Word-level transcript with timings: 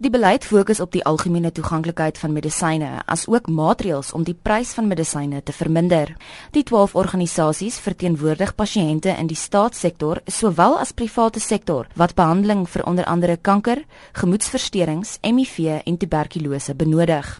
Die 0.00 0.08
beleid 0.08 0.46
fokus 0.48 0.78
op 0.80 0.94
die 0.96 1.02
algemene 1.04 1.50
toeganklikheid 1.52 2.16
van 2.16 2.32
medisyne, 2.32 3.02
asook 3.04 3.50
maatreëls 3.52 4.14
om 4.16 4.22
die 4.24 4.32
prys 4.32 4.70
van 4.72 4.86
medisyne 4.88 5.42
te 5.44 5.52
verminder. 5.52 6.14
Die 6.54 6.62
12 6.64 6.94
organisasies 6.96 7.76
verteenwoordig 7.84 8.54
pasiënte 8.56 9.12
in 9.12 9.28
die 9.28 9.36
staatssektor 9.36 10.22
sowel 10.24 10.78
as 10.80 10.94
private 10.96 11.42
sektor 11.44 11.84
wat 12.00 12.14
behandeling 12.16 12.62
vir 12.64 12.86
onder 12.88 13.04
andere 13.04 13.36
kanker, 13.36 13.82
gemoedstoornisse, 14.16 15.18
HIV 15.20 15.82
en 15.84 16.00
tuberkulose 16.00 16.74
benodig. 16.74 17.36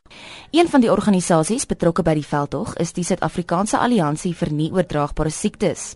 Een 0.52 0.68
van 0.68 0.84
die 0.84 0.92
organisasies 0.92 1.64
betrokke 1.64 2.04
by 2.04 2.18
die 2.20 2.28
veldtog 2.28 2.74
is 2.76 2.92
die 2.92 3.06
Suid-Afrikaanse 3.08 3.80
Alliansie 3.80 4.34
vir 4.36 4.52
Nie-oordraagbare 4.52 5.32
Siektes. 5.32 5.94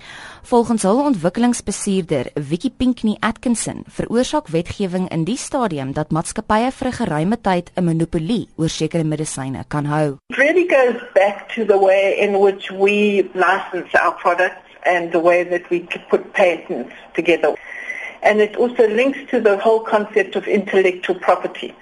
Volgens 0.49 0.89
hul 0.89 1.05
ontwikkelingsbestuurder, 1.11 2.33
Vicky 2.41 2.71
Pinkney 2.71 3.21
Atkinson, 3.21 3.85
veroorsaak 3.85 4.49
wetgewing 4.49 5.11
in 5.13 5.29
die 5.29 5.37
stadium 5.37 5.93
dat 5.93 6.13
maatskappye 6.13 6.54
maatskappye 6.55 6.71
vir 6.79 6.89
'n 6.89 6.97
geruime 6.99 7.37
tyd 7.47 7.71
'n 7.77 7.85
monopolie 7.85 8.49
oor 8.59 8.69
sekere 8.69 9.05
medisyne 9.05 9.65
kan 9.69 9.87
hou. 9.87 10.19
It 10.31 10.39
really 10.39 10.67
goes 10.69 11.01
back 11.15 11.49
to 11.55 11.65
the 11.65 11.79
way 11.79 12.15
in 12.25 12.39
which 12.39 12.71
we 12.71 13.29
license 13.35 13.91
our 13.95 14.13
products 14.13 14.71
and 14.87 15.11
the 15.13 15.19
way 15.19 15.43
that 15.43 15.69
we 15.71 15.81
put 16.11 16.33
patents 16.33 16.95
together. 17.15 17.55
And 18.23 18.41
it 18.41 18.57
also 18.57 18.87
links 18.87 19.19
to 19.31 19.41
the 19.41 19.57
whole 19.59 19.81
concept 19.81 20.37
of 20.37 20.47
intellectual 20.47 21.19
property. 21.19 21.75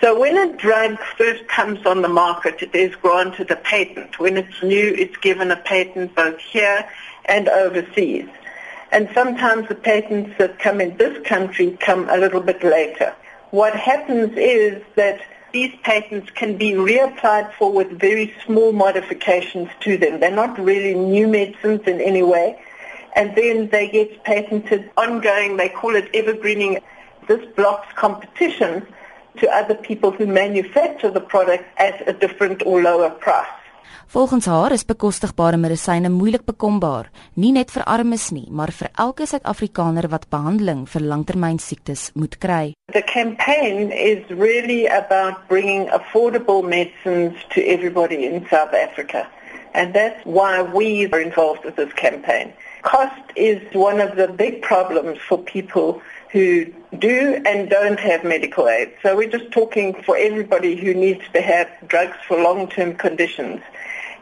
So 0.00 0.18
when 0.18 0.36
a 0.38 0.56
drug 0.56 0.98
first 1.18 1.46
comes 1.48 1.84
on 1.84 2.02
the 2.02 2.14
market, 2.24 2.62
it 2.62 2.74
is 2.74 2.94
granted 2.94 3.50
a 3.50 3.56
patent. 3.56 4.18
When 4.18 4.36
it's 4.36 4.62
new, 4.62 4.88
it's 5.02 5.18
given 5.18 5.50
a 5.50 5.56
patent 5.56 6.14
both 6.14 6.38
here 6.38 6.80
and 7.26 7.48
overseas. 7.48 8.28
And 8.90 9.10
sometimes 9.12 9.68
the 9.68 9.74
patents 9.74 10.32
that 10.38 10.58
come 10.58 10.80
in 10.80 10.96
this 10.96 11.16
country 11.26 11.76
come 11.78 12.08
a 12.08 12.16
little 12.16 12.40
bit 12.40 12.62
later 12.64 13.12
what 13.50 13.74
happens 13.74 14.32
is 14.36 14.82
that 14.96 15.20
these 15.52 15.74
patents 15.82 16.30
can 16.32 16.56
be 16.58 16.72
reapplied 16.72 17.52
for 17.54 17.72
with 17.72 17.98
very 17.98 18.34
small 18.44 18.72
modifications 18.72 19.70
to 19.80 19.96
them. 19.96 20.20
They're 20.20 20.30
not 20.30 20.58
really 20.58 20.94
new 20.94 21.26
medicines 21.26 21.80
in 21.86 22.00
any 22.00 22.22
way. 22.22 22.62
And 23.16 23.34
then 23.34 23.68
they 23.70 23.88
get 23.88 24.22
patented 24.24 24.90
ongoing. 24.96 25.56
They 25.56 25.70
call 25.70 25.96
it 25.96 26.10
evergreening. 26.12 26.80
This 27.26 27.44
blocks 27.56 27.88
competition 27.94 28.86
to 29.38 29.48
other 29.50 29.74
people 29.74 30.10
who 30.10 30.26
manufacture 30.26 31.10
the 31.10 31.20
product 31.20 31.64
at 31.78 32.06
a 32.08 32.12
different 32.12 32.62
or 32.66 32.82
lower 32.82 33.10
price. 33.10 33.48
Volgens 34.06 34.46
haar 34.46 34.72
is 34.72 34.84
bekostigbare 34.88 35.56
medisyne 35.56 36.08
moeilik 36.08 36.44
bekombaar, 36.48 37.10
nie 37.34 37.52
net 37.52 37.70
vir 37.70 37.84
armes 37.84 38.30
nie, 38.32 38.46
maar 38.50 38.72
vir 38.72 38.88
elke 38.96 39.26
Suid-Afrikaner 39.26 40.08
wat 40.08 40.28
behandeling 40.32 40.86
vir 40.88 41.04
langtermynsiektes 41.10 42.10
moet 42.14 42.38
kry. 42.38 42.72
The 42.92 43.02
campaign 43.02 43.92
is 43.92 44.24
really 44.28 44.86
about 44.86 45.48
bringing 45.48 45.88
affordable 45.92 46.62
medicines 46.62 47.36
to 47.54 47.60
everybody 47.60 48.24
in 48.24 48.46
South 48.50 48.72
Africa. 48.72 49.26
And 49.74 49.94
that's 49.94 50.24
why 50.24 50.62
we 50.62 51.08
are 51.12 51.20
involved 51.20 51.64
with 51.64 51.76
this 51.76 51.92
campaign. 51.92 52.52
Cost 52.88 53.32
is 53.36 53.60
one 53.74 54.00
of 54.00 54.16
the 54.16 54.28
big 54.28 54.62
problems 54.62 55.18
for 55.18 55.36
people 55.36 56.00
who 56.30 56.64
do 56.98 57.38
and 57.44 57.68
don't 57.68 58.00
have 58.00 58.24
medical 58.24 58.66
aid. 58.66 58.94
So 59.02 59.14
we're 59.14 59.28
just 59.28 59.50
talking 59.52 59.92
for 60.04 60.16
everybody 60.16 60.74
who 60.74 60.94
needs 60.94 61.20
to 61.34 61.42
have 61.42 61.68
drugs 61.86 62.16
for 62.26 62.40
long-term 62.42 62.94
conditions. 62.94 63.60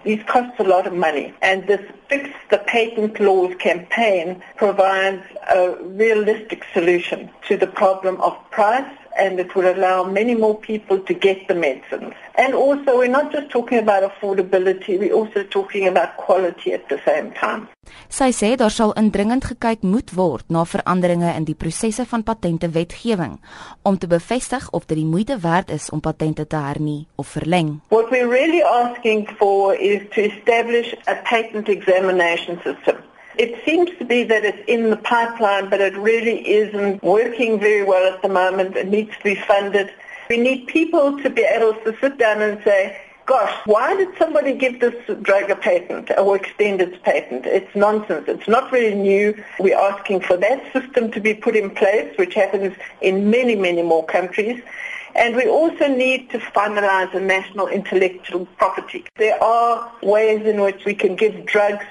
These 0.02 0.20
cost 0.24 0.58
a 0.58 0.64
lot 0.64 0.88
of 0.88 0.94
money. 0.94 1.32
And 1.42 1.68
this 1.68 1.80
Fix 2.08 2.28
the 2.50 2.58
Patent 2.58 3.20
Laws 3.20 3.54
campaign 3.60 4.42
provides 4.56 5.22
a 5.48 5.76
realistic 5.82 6.64
solution 6.74 7.30
to 7.46 7.56
the 7.56 7.68
problem 7.68 8.20
of 8.20 8.36
price 8.50 8.98
and 9.18 9.38
it 9.38 9.54
will 9.54 9.68
allow 9.68 10.04
many 10.04 10.34
more 10.34 10.56
people 10.56 10.98
to 10.98 11.14
get 11.14 11.48
the 11.48 11.54
medicines. 11.54 12.14
And 12.36 12.54
also, 12.54 12.98
we're 12.98 13.16
not 13.20 13.32
just 13.32 13.48
talking 13.50 13.78
about 13.78 14.02
affordability, 14.02 14.98
we're 14.98 15.14
also 15.14 15.42
talking 15.42 15.88
about 15.88 16.16
quality 16.16 16.72
at 16.72 16.88
the 16.88 17.00
same 17.04 17.32
time. 17.32 17.68
Sy 18.08 18.30
sê 18.34 18.54
daar 18.58 18.70
sal 18.70 18.92
indringend 18.98 19.44
gekyk 19.46 19.82
moet 19.82 20.10
word 20.14 20.44
na 20.50 20.64
veranderinge 20.66 21.30
in 21.38 21.46
die 21.46 21.54
prosesse 21.54 22.06
van 22.06 22.22
patente 22.26 22.68
wetgewing 22.74 23.38
om 23.82 23.98
te 23.98 24.06
bevestig 24.10 24.68
of 24.70 24.86
dit 24.86 24.98
die 24.98 25.06
moeite 25.06 25.38
werd 25.42 25.70
is 25.70 25.90
om 25.90 26.00
patente 26.00 26.46
te 26.46 26.56
hernie 26.56 27.06
of 27.14 27.28
verleng. 27.28 27.80
What 27.88 28.10
we're 28.10 28.28
really 28.28 28.62
asking 28.62 29.28
for 29.38 29.74
is 29.74 30.02
to 30.14 30.26
establish 30.26 30.94
a 31.06 31.14
patent 31.22 31.68
examination 31.68 32.58
system 32.64 33.02
It 33.38 33.62
seems 33.64 33.90
to 33.98 34.04
be 34.04 34.24
that 34.24 34.44
it's 34.44 34.62
in 34.66 34.90
the 34.90 34.96
pipeline, 34.96 35.68
but 35.68 35.80
it 35.80 35.94
really 35.96 36.48
isn't 36.48 37.02
working 37.02 37.60
very 37.60 37.84
well 37.84 38.12
at 38.12 38.22
the 38.22 38.28
moment. 38.28 38.76
It 38.76 38.88
needs 38.88 39.10
to 39.16 39.22
be 39.22 39.34
funded. 39.34 39.92
We 40.30 40.38
need 40.38 40.66
people 40.68 41.20
to 41.22 41.28
be 41.28 41.42
able 41.42 41.74
to 41.74 41.96
sit 42.00 42.18
down 42.18 42.40
and 42.40 42.62
say, 42.64 42.98
gosh, 43.26 43.54
why 43.66 43.94
did 43.94 44.08
somebody 44.16 44.54
give 44.54 44.80
this 44.80 44.94
drug 45.20 45.50
a 45.50 45.56
patent 45.56 46.10
or 46.16 46.36
extend 46.36 46.80
its 46.80 46.96
patent? 47.02 47.44
It's 47.44 47.74
nonsense. 47.76 48.24
It's 48.26 48.48
not 48.48 48.72
really 48.72 48.94
new. 48.94 49.44
We're 49.60 49.78
asking 49.78 50.20
for 50.20 50.36
that 50.38 50.72
system 50.72 51.10
to 51.10 51.20
be 51.20 51.34
put 51.34 51.56
in 51.56 51.70
place, 51.70 52.16
which 52.16 52.34
happens 52.34 52.74
in 53.02 53.28
many, 53.28 53.54
many 53.54 53.82
more 53.82 54.06
countries. 54.06 54.62
And 55.14 55.34
we 55.34 55.46
also 55.46 55.88
need 55.88 56.30
to 56.30 56.38
finalize 56.38 57.12
a 57.14 57.20
national 57.20 57.68
intellectual 57.68 58.46
property. 58.58 59.04
There 59.16 59.42
are 59.42 59.92
ways 60.02 60.46
in 60.46 60.60
which 60.60 60.84
we 60.84 60.94
can 60.94 61.16
give 61.16 61.46
drugs 61.46 61.84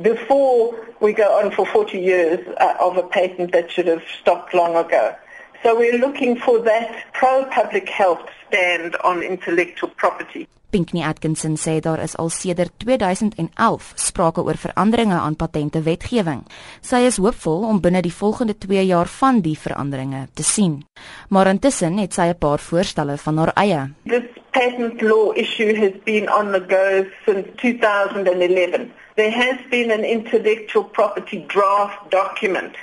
before 0.00 0.74
we 1.00 1.12
go 1.12 1.38
on 1.40 1.50
for 1.52 1.66
40 1.66 1.98
years 1.98 2.40
uh, 2.60 2.74
of 2.80 2.96
a 2.96 3.02
patent 3.02 3.52
that 3.52 3.70
should 3.70 3.86
have 3.86 4.02
stopped 4.20 4.54
long 4.54 4.76
ago. 4.76 5.14
So 5.62 5.76
we're 5.76 5.98
looking 5.98 6.36
for 6.36 6.58
that 6.60 7.12
pro-public 7.12 7.88
health 7.88 8.28
stand 8.48 8.96
on 9.04 9.22
intellectual 9.22 9.90
property. 9.96 10.48
Pinkney 10.72 11.02
Atkinson 11.04 11.56
sê 11.60 11.80
daar 11.84 12.00
is 12.00 12.16
al 12.16 12.30
sedert 12.32 12.72
2011 12.80 13.92
sprake 13.94 14.40
oor 14.40 14.56
veranderinge 14.56 15.18
aan 15.20 15.36
patente 15.36 15.82
wetgewing. 15.84 16.46
Sy 16.80 17.02
is 17.06 17.18
hoopvol 17.20 17.66
om 17.68 17.80
binne 17.84 18.00
die 18.02 18.14
volgende 18.14 18.56
2 18.58 18.86
jaar 18.88 19.10
van 19.20 19.42
die 19.44 19.58
veranderinge 19.58 20.28
te 20.32 20.42
sien. 20.42 20.80
Maar 21.28 21.52
intussen 21.52 21.98
het 22.00 22.14
sy 22.14 22.32
'n 22.32 22.38
paar 22.38 22.58
voorstelle 22.58 23.18
van 23.18 23.36
haar 23.36 23.52
eie. 23.54 23.92
This 24.08 24.41
patent 24.52 25.02
law 25.02 25.32
issue 25.32 25.74
has 25.74 25.92
been 26.04 26.28
on 26.28 26.52
the 26.52 26.60
go 26.60 27.10
since 27.24 27.48
2011. 27.58 28.92
There 29.16 29.30
has 29.30 29.58
been 29.70 29.90
an 29.90 30.04
intellectual 30.04 30.84
property 30.84 31.44
draft 31.48 32.10
document 32.10 32.76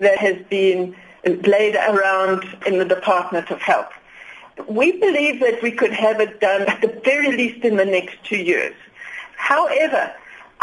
that 0.00 0.18
has 0.18 0.36
been 0.48 0.94
laid 1.24 1.76
around 1.76 2.44
in 2.66 2.78
the 2.78 2.84
Department 2.84 3.50
of 3.50 3.60
Health. 3.60 3.92
We 4.68 4.92
believe 4.92 5.40
that 5.40 5.62
we 5.62 5.72
could 5.72 5.92
have 5.92 6.20
it 6.20 6.40
done 6.40 6.62
at 6.62 6.80
the 6.80 7.00
very 7.04 7.32
least 7.36 7.64
in 7.64 7.76
the 7.76 7.84
next 7.84 8.22
two 8.24 8.36
years. 8.36 8.74
However, 9.36 10.14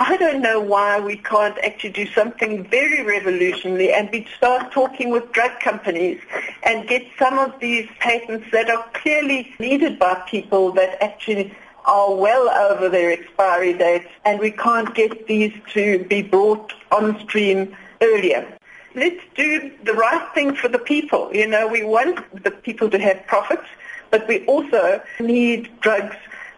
I 0.04 0.18
don't 0.18 0.42
know 0.42 0.60
why 0.60 1.00
we 1.00 1.18
can't 1.18 1.60
actually 1.60 1.92
do 1.92 2.08
something 2.08 2.64
very 2.64 3.04
revolutionary 3.04 3.94
and 3.94 4.10
we 4.10 4.28
start 4.36 4.72
talking 4.72 5.12
with 5.12 5.32
drug 5.32 5.60
companies 5.60 6.20
and 6.64 6.88
get 6.88 7.06
some 7.20 7.38
of 7.38 7.60
these 7.60 7.88
patents 8.00 8.48
that 8.52 8.68
are 8.72 8.84
clearly 8.94 9.54
needed 9.60 10.00
by 10.00 10.16
people 10.28 10.72
that 10.72 10.98
actually 11.04 11.54
are 11.86 12.16
well 12.16 12.50
over 12.50 12.90
their 12.90 13.12
expiry 13.12 13.74
dates 13.74 14.08
and 14.26 14.40
we 14.40 14.50
can't 14.50 14.96
get 14.96 15.28
these 15.28 15.54
to 15.74 16.04
be 16.06 16.24
brought 16.24 16.74
on 16.92 17.20
stream 17.20 17.78
earlier. 18.02 18.58
Let's 18.96 19.22
do 19.36 19.72
the 19.84 19.94
right 19.94 20.28
thing 20.34 20.56
for 20.56 20.68
the 20.68 20.80
people. 20.80 21.30
You 21.32 21.46
know, 21.46 21.68
we 21.68 21.84
want 21.84 22.44
the 22.44 22.50
people 22.50 22.90
to 22.90 22.98
have 22.98 23.24
profits, 23.28 23.68
but 24.10 24.28
we 24.28 24.44
also 24.48 25.00
need 25.20 25.70
drugs 25.82 26.16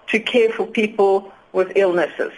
to 0.08 0.20
care 0.22 0.50
for 0.50 0.66
people 0.66 1.34
with 1.52 1.74
illnesses. 1.76 2.32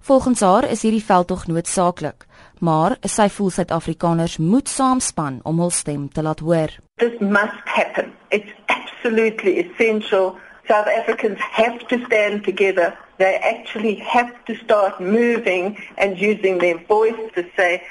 Volgens 0.00 0.40
haar 0.40 0.70
is 0.70 0.82
hierdie 0.82 1.04
veldtog 1.04 1.46
noodsaaklik, 1.46 2.26
maar 2.60 2.96
sy 3.00 3.28
voel 3.28 3.50
Suid-Afrikaners 3.50 4.36
moet 4.36 4.68
saamspan 4.68 5.40
om 5.42 5.58
hul 5.58 5.70
stem 5.70 6.08
te 6.12 6.22
laat 6.22 6.40
hoor. 6.40 6.76
This 6.96 7.18
must 7.20 7.62
happen. 7.64 8.12
It's 8.28 8.52
absolutely 8.66 9.58
essential 9.64 10.36
South 10.68 10.88
Africans 10.88 11.40
have 11.40 11.78
to 11.88 11.98
stand 12.06 12.44
together. 12.44 12.96
They 13.18 13.36
actually 13.36 13.96
have 13.96 14.32
to 14.46 14.54
start 14.56 15.00
moving 15.00 15.78
and 15.98 16.18
using 16.18 16.58
their 16.58 16.78
voice 16.88 17.20
to 17.34 17.44
say, 17.56 17.82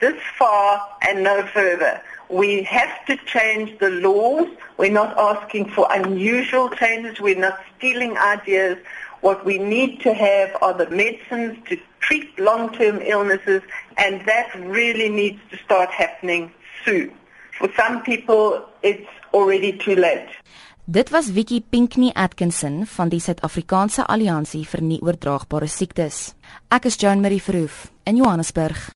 this 0.00 0.14
far 0.38 0.80
and 1.02 1.22
no 1.22 1.44
further. 1.52 2.00
We 2.28 2.62
have 2.62 3.04
to 3.06 3.16
change 3.26 3.78
the 3.78 3.90
laws. 3.90 4.48
We're 4.78 4.92
not 4.92 5.18
asking 5.18 5.70
for 5.70 5.86
unusual 5.90 6.70
changes. 6.70 7.20
We're 7.20 7.38
not 7.38 7.58
stealing 7.76 8.16
ideas. 8.16 8.78
What 9.20 9.44
we 9.44 9.58
need 9.58 10.00
to 10.00 10.14
have 10.14 10.56
are 10.62 10.72
the 10.72 10.88
medicines 10.90 11.58
to 11.68 11.76
treat 12.00 12.38
long-term 12.38 13.00
illnesses, 13.02 13.62
and 13.96 14.24
that 14.26 14.48
really 14.54 15.08
needs 15.08 15.40
to 15.50 15.56
start 15.58 15.90
happening 15.90 16.50
soon. 16.84 17.12
For 17.58 17.68
some 17.76 18.02
people, 18.02 18.64
it's 18.82 19.08
already 19.32 19.76
too 19.76 19.94
late. 19.94 20.28
Dit 20.84 21.10
was 21.10 21.30
Vicky 21.30 21.60
Pinkney 21.60 22.10
Atkinson 22.14 22.86
van 22.86 23.08
die 23.12 23.20
Suid-Afrikaanse 23.20 24.08
Alliansie 24.10 24.64
vir 24.66 24.82
Nie-oordraagbare 24.82 25.68
Siektes. 25.70 26.32
Ek 26.72 26.88
is 26.90 26.98
Joan 26.98 27.20
Marie 27.22 27.38
Verhoef 27.38 27.92
in 28.10 28.18
Johannesburg. 28.18 28.90